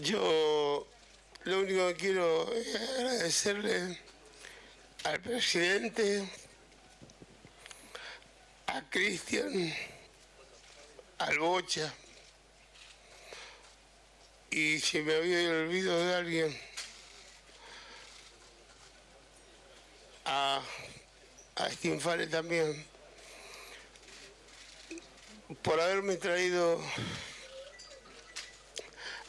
[0.00, 0.86] Yo
[1.44, 3.98] lo único que quiero es agradecerle
[5.04, 6.28] al presidente,
[8.66, 9.74] a Cristian,
[11.18, 11.94] al Bocha,
[14.50, 16.60] y si me había olvidado de alguien,
[20.26, 20.60] a,
[21.54, 22.84] a también,
[25.62, 26.82] por haberme traído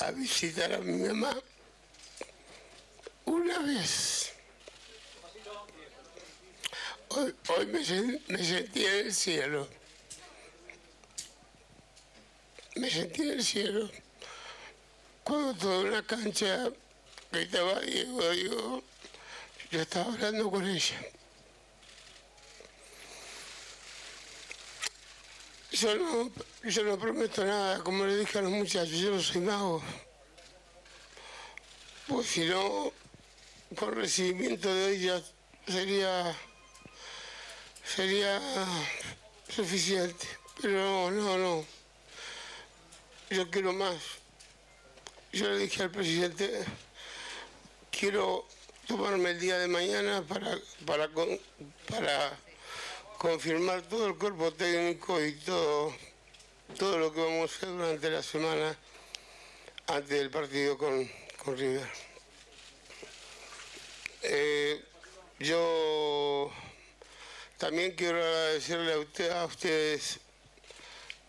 [0.00, 1.36] a visitar a mi mamá
[3.26, 4.32] una vez.
[7.08, 7.80] Hoy, hoy me,
[8.28, 9.68] me sentí en el cielo.
[12.76, 13.90] Me sentí en el cielo.
[15.24, 16.70] Cuando toda una cancha
[17.30, 18.82] gritaba Diego, Diego,
[19.70, 20.96] yo estaba hablando con ella.
[25.72, 26.30] Yo no,
[26.64, 29.82] yo no prometo nada, como le dije a los muchachos, yo no soy mago.
[32.08, 32.92] Pues si no,
[33.76, 35.22] con recibimiento de ella
[35.68, 36.36] sería
[37.84, 38.40] sería
[39.48, 40.26] suficiente.
[40.60, 41.64] Pero no, no, no.
[43.30, 43.96] Yo quiero más.
[45.32, 46.64] Yo le dije al presidente,
[47.90, 48.46] quiero
[48.88, 51.08] tomarme el día de mañana para, para,
[51.88, 52.36] para
[53.20, 55.94] confirmar todo el cuerpo técnico y todo,
[56.78, 58.74] todo lo que vamos a hacer durante la semana
[59.88, 61.06] antes del partido con,
[61.44, 61.86] con River.
[64.22, 64.82] Eh,
[65.38, 66.50] yo
[67.58, 70.18] también quiero agradecerle a, usted, a ustedes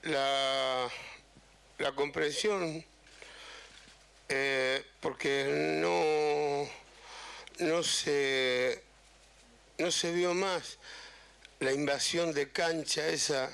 [0.04, 0.90] la,
[1.78, 2.86] la comprensión,
[4.30, 5.46] eh, porque
[5.82, 8.82] no, no, se,
[9.78, 10.78] no se vio más
[11.62, 13.50] la invasión de cancha esa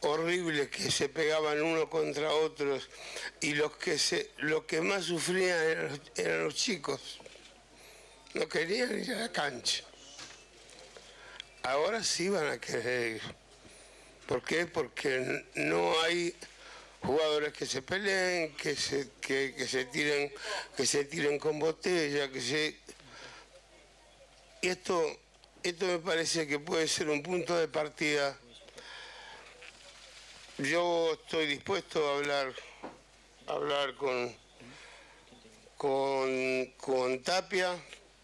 [0.00, 2.88] horrible que se pegaban uno contra otros
[3.40, 7.18] y los que se los que más sufrían eran los, eran los chicos.
[8.34, 9.84] No querían ir a la cancha.
[11.62, 13.22] Ahora sí van a querer ir.
[14.26, 14.66] ¿por qué?
[14.66, 16.34] porque no hay
[17.00, 20.32] jugadores que se peleen que se que, que se tiren
[20.76, 22.76] que se tiren con botella que se
[24.62, 25.25] y esto
[25.70, 28.38] esto me parece que puede ser un punto de partida.
[30.58, 32.54] Yo estoy dispuesto a hablar,
[33.48, 34.32] hablar con,
[35.76, 37.76] con, con Tapia,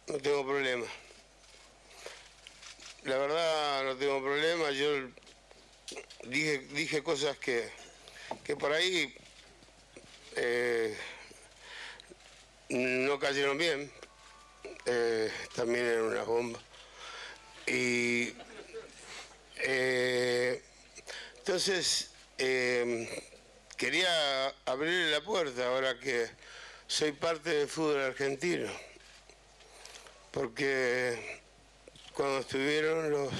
[0.06, 0.86] no tengo problema.
[3.04, 5.08] La verdad no tengo problema, yo
[6.22, 7.68] dije, dije cosas que,
[8.44, 9.12] que por ahí
[10.36, 10.96] eh,
[12.68, 13.92] no cayeron bien,
[14.86, 16.60] eh, también era una bomba.
[17.66, 18.34] Y
[19.56, 20.62] eh,
[21.38, 23.24] entonces eh,
[23.76, 26.28] quería abrirle la puerta ahora que
[26.86, 28.70] soy parte del fútbol argentino,
[30.30, 31.40] porque
[32.12, 33.32] cuando estuvieron los,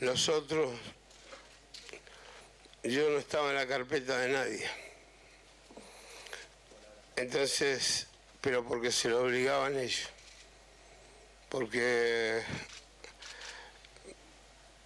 [0.00, 0.72] los otros,
[2.82, 4.70] yo no estaba en la carpeta de nadie.
[7.16, 8.06] Entonces,
[8.40, 10.08] pero porque se lo obligaban ellos,
[11.50, 12.42] porque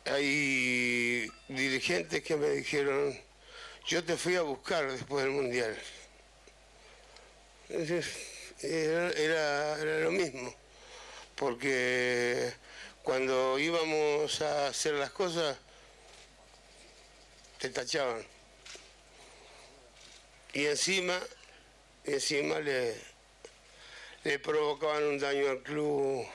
[0.07, 3.19] hay dirigentes que me dijeron,
[3.87, 5.77] yo te fui a buscar después del Mundial.
[8.61, 10.55] Era, era- lo mismo,
[11.35, 12.53] porque
[13.03, 15.57] cuando íbamos a hacer las cosas,
[17.59, 18.25] te tachaban.
[20.53, 21.19] Y encima,
[22.05, 22.95] encima le,
[24.23, 26.27] le provocaban un daño al club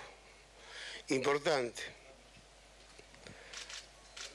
[1.09, 1.98] importante.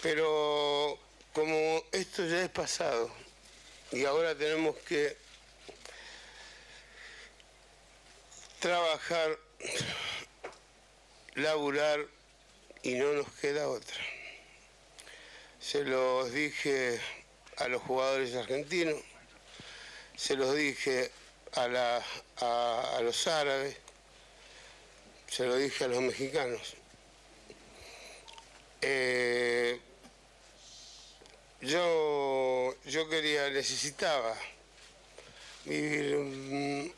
[0.05, 0.99] Pero
[1.33, 3.11] como esto ya es pasado
[3.91, 5.17] y ahora tenemos que
[8.61, 9.39] trabajar,
[11.37, 12.07] laburar
[12.83, 13.97] y no nos queda otra.
[15.59, 17.01] Se los dije
[17.57, 19.01] a los jugadores argentinos,
[20.17, 21.13] se los dije
[21.53, 21.67] a,
[23.01, 23.79] los árabes,
[25.29, 26.75] se lo dije a los mexicanos.
[28.83, 29.81] Eh,
[31.65, 34.37] yo, yo quería, necesitaba
[35.65, 36.93] vivir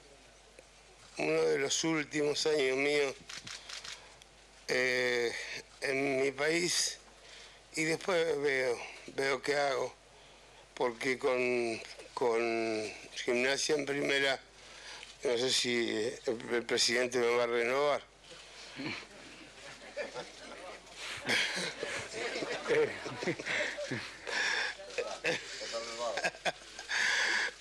[1.19, 3.15] uno de los últimos años míos
[4.69, 5.33] eh,
[5.83, 6.99] en mi país
[7.77, 8.77] y después veo,
[9.15, 9.95] veo qué hago,
[10.75, 11.81] porque con,
[12.15, 14.41] con gimnasia en primera,
[15.23, 15.91] no sé si
[16.27, 18.03] el, el presidente me va a renovar.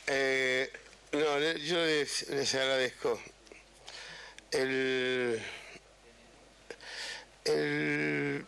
[0.08, 0.72] Eh,
[1.40, 3.20] no, No, yo les, agradezco.
[4.52, 5.42] El,
[7.44, 8.46] el,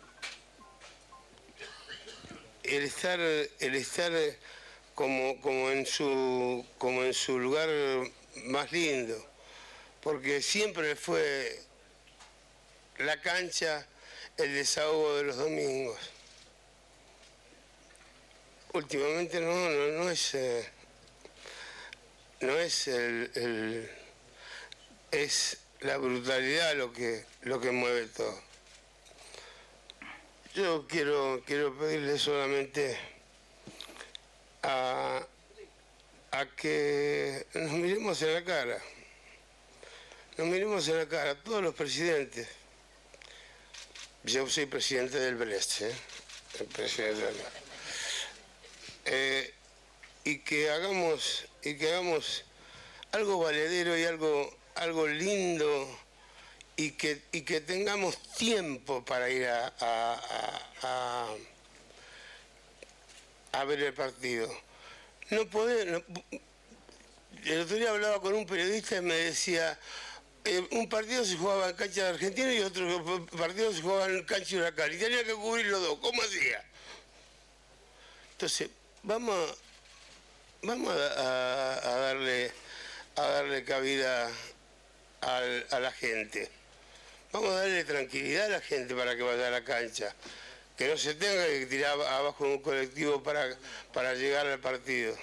[2.62, 4.12] el estar, el estar
[4.94, 7.68] como, como, en su, como en su lugar
[8.44, 9.22] más lindo,
[10.02, 11.60] porque siempre fue
[12.98, 13.86] la cancha
[14.38, 15.98] el desahogo de los domingos.
[18.72, 20.34] Últimamente no, no, es...
[20.34, 20.77] Eh,
[22.40, 23.90] no es el,
[25.10, 28.40] es la brutalidad lo que lo que mueve todo.
[30.54, 32.98] Yo quiero quiero pedirle solamente
[34.62, 35.26] a,
[36.32, 38.82] a que nos miremos en la cara.
[40.36, 42.48] Nos miremos en la cara, todos los presidentes.
[44.24, 45.94] Yo soy presidente del Brest, ¿eh?
[46.72, 47.36] presidente del
[49.06, 49.54] eh,
[50.28, 52.44] y que hagamos y que hagamos
[53.12, 55.88] algo valedero y algo algo lindo
[56.76, 61.34] y que, y que tengamos tiempo para ir a, a,
[63.52, 64.48] a, ver el partido.
[65.30, 66.04] No poder,
[67.44, 69.78] el otro día hablaba con un periodista y me decía,
[70.44, 74.22] eh, un partido se jugaba en cancha de Argentina y otro partido se jugaba en
[74.24, 74.92] cancha de Huracán.
[74.92, 75.98] Y tenía que cubrir los dos.
[76.00, 76.62] ¿Cómo hacía?
[78.32, 78.68] Entonces,
[79.02, 79.58] vamos
[80.62, 82.52] vamos a, darle
[83.16, 84.30] a darle cabida
[85.20, 86.50] a la gente.
[87.32, 90.14] Vamos a darle tranquilidad a la gente para que vaya a la cancha.
[90.76, 93.56] Que no se tenga que tirar abajo un colectivo para,
[93.92, 95.16] para llegar al partido.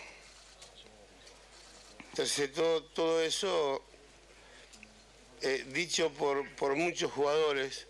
[2.12, 3.84] Entonces todo, todo eso,
[5.42, 7.88] eh, dicho por, por muchos jugadores,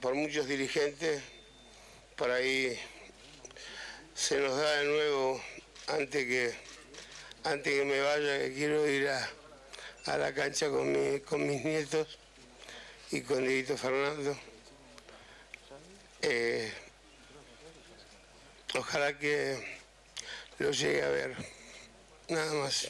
[0.00, 1.22] por muchos dirigentes,
[2.16, 2.78] por ahí
[4.14, 5.42] se nos da de nuevo
[5.88, 6.54] antes que,
[7.44, 12.18] antes que me vaya, quiero ir a, la cancha con, con mis nietos
[13.10, 14.38] y con Dieguito Fernando.
[16.22, 16.72] Eh,
[18.74, 19.78] ojalá que
[20.58, 21.36] lo llegue a ver.
[22.28, 22.88] Nada más.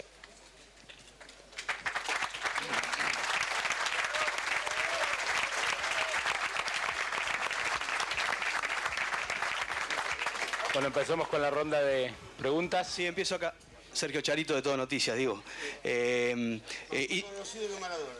[10.73, 12.89] Bueno, empezamos con la ronda de preguntas.
[12.89, 13.55] Sí, empiezo acá.
[13.93, 15.43] Sergio Charito de Todo Noticias, digo.
[15.83, 16.61] Eh,
[16.93, 17.23] eh, y...
[17.23, 18.13] conocido que Maradona.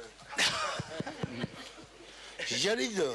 [2.59, 3.15] Charito.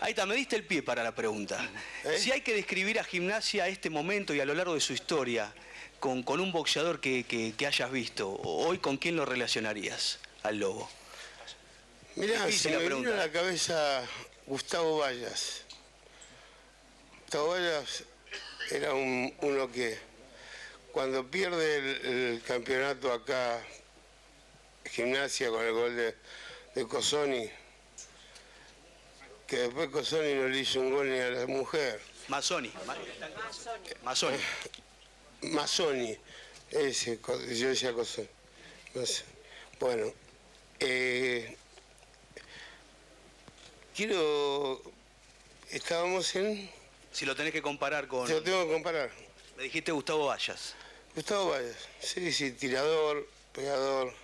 [0.00, 1.70] Ahí está, me diste el pie para la pregunta.
[2.04, 2.18] ¿Eh?
[2.18, 4.92] Si hay que describir a gimnasia a este momento y a lo largo de su
[4.92, 5.52] historia,
[6.00, 10.90] con, con un boxeador que, que, hayas visto, hoy con quién lo relacionarías al lobo?
[12.16, 14.02] Mirá, se me vino a la cabeza
[14.46, 15.64] Gustavo Vallas.
[17.38, 18.04] Vallas
[18.70, 19.98] era uno que
[20.92, 23.62] cuando pierde el, campeonato acá,
[24.84, 26.16] gimnasia con el gol de,
[26.74, 27.48] de Cosoni,
[29.46, 32.00] que después Cosoni no le hizo un gol ni a la mujer.
[32.28, 32.72] Mazzoni.
[34.02, 34.38] Mazzoni.
[35.42, 36.18] Mazzoni.
[36.70, 37.18] Ese,
[37.54, 38.28] yo decía Cosoni.
[39.78, 40.12] Bueno,
[40.80, 41.56] eh,
[43.94, 44.82] quiero...
[45.70, 46.79] Estábamos en...
[47.12, 48.26] Si lo tenés que comparar con...
[48.26, 49.10] Si lo tengo que comparar.
[49.56, 50.74] Me dijiste Gustavo Vallas.
[51.14, 54.14] Gustavo Vallas, sí, sí, tirador, pegador,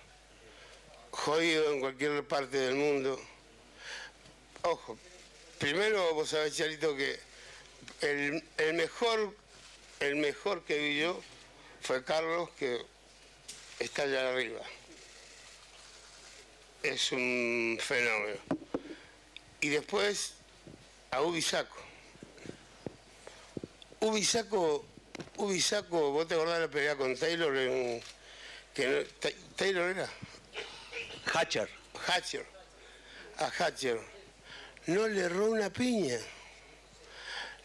[1.11, 3.19] jodido en cualquier parte del mundo.
[4.61, 4.97] Ojo,
[5.59, 7.19] primero vos sabés, Charito, que
[8.01, 9.35] el, el mejor,
[9.99, 11.21] el mejor que vi yo
[11.81, 12.81] fue Carlos, que
[13.79, 14.61] está allá arriba.
[16.83, 18.39] Es un fenómeno.
[19.59, 20.33] Y después
[21.11, 21.86] a Ubisaco.
[24.07, 24.85] Ubisaco,
[25.35, 27.55] Ubisaco, ¿vos te acordás de la pelea con Taylor?
[27.57, 28.01] En,
[28.73, 29.05] que
[29.57, 30.09] ¿Taylor era?
[31.33, 31.69] Hatcher.
[32.07, 32.45] Hatcher.
[33.37, 33.99] A Hatcher.
[34.85, 36.17] No le erró una piña.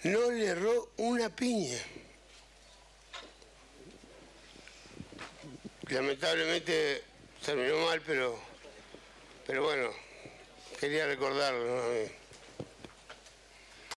[0.03, 1.79] No le erró una piña.
[5.89, 7.05] Lamentablemente
[7.45, 8.37] terminó mal, pero,
[9.47, 9.91] pero bueno,
[10.81, 12.22] quería recordarlo.